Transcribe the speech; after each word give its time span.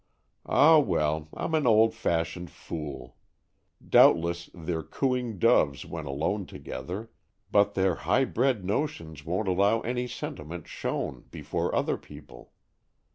Ah, 0.47 0.79
well, 0.79 1.27
I'm 1.31 1.53
an 1.53 1.67
old 1.67 1.93
fashioned 1.93 2.49
fool. 2.49 3.17
Doubtless, 3.87 4.49
they're 4.51 4.81
cooing 4.81 5.37
doves 5.37 5.85
when 5.85 6.07
alone 6.07 6.47
together, 6.47 7.11
but 7.51 7.75
their 7.75 7.93
high 7.93 8.25
bred 8.25 8.65
notions 8.65 9.23
won't 9.23 9.47
allow 9.47 9.81
any 9.81 10.07
sentiment 10.07 10.67
shown 10.67 11.25
before 11.29 11.75
other 11.75 11.97
people. 11.97 12.51